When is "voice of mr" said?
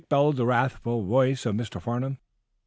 1.05-1.79